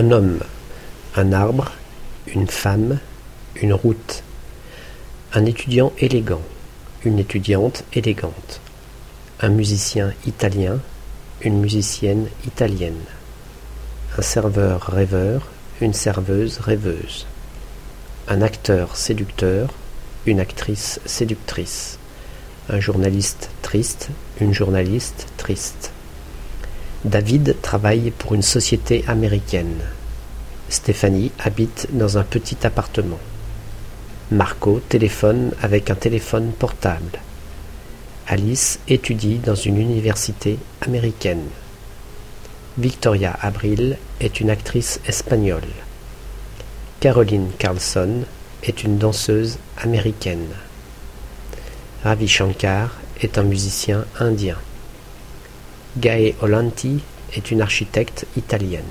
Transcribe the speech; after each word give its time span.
Un 0.00 0.12
homme, 0.12 0.38
un 1.16 1.32
arbre, 1.32 1.72
une 2.32 2.46
femme, 2.46 3.00
une 3.60 3.72
route. 3.72 4.22
Un 5.32 5.44
étudiant 5.44 5.92
élégant, 5.98 6.44
une 7.04 7.18
étudiante 7.18 7.82
élégante. 7.92 8.60
Un 9.40 9.48
musicien 9.48 10.12
italien, 10.24 10.78
une 11.40 11.58
musicienne 11.58 12.28
italienne. 12.46 13.02
Un 14.16 14.22
serveur 14.22 14.82
rêveur, 14.82 15.48
une 15.80 15.94
serveuse 15.94 16.58
rêveuse. 16.58 17.26
Un 18.28 18.40
acteur 18.40 18.94
séducteur, 18.94 19.70
une 20.26 20.38
actrice 20.38 21.00
séductrice. 21.06 21.98
Un 22.68 22.78
journaliste 22.78 23.50
triste, 23.62 24.10
une 24.40 24.54
journaliste 24.54 25.26
triste. 25.38 25.90
David 27.04 27.54
travaille 27.62 28.10
pour 28.10 28.34
une 28.34 28.42
société 28.42 29.04
américaine. 29.06 29.82
Stéphanie 30.68 31.30
habite 31.38 31.86
dans 31.92 32.18
un 32.18 32.24
petit 32.24 32.66
appartement. 32.66 33.20
Marco 34.32 34.80
téléphone 34.88 35.52
avec 35.62 35.90
un 35.90 35.94
téléphone 35.94 36.50
portable. 36.50 37.20
Alice 38.26 38.80
étudie 38.88 39.38
dans 39.38 39.54
une 39.54 39.78
université 39.78 40.58
américaine. 40.80 41.46
Victoria 42.78 43.38
Abril 43.40 43.96
est 44.20 44.40
une 44.40 44.50
actrice 44.50 45.00
espagnole. 45.06 45.70
Caroline 46.98 47.50
Carlson 47.60 48.24
est 48.64 48.82
une 48.82 48.98
danseuse 48.98 49.58
américaine. 49.76 50.48
Ravi 52.02 52.26
Shankar 52.26 52.96
est 53.22 53.38
un 53.38 53.44
musicien 53.44 54.04
indien. 54.18 54.56
Gae 56.00 56.34
Olanti 56.42 57.00
est 57.34 57.50
une 57.50 57.60
architecte 57.60 58.24
italienne. 58.36 58.84